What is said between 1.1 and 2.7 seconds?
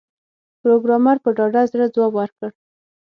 په ډاډه زړه ځواب ورکړ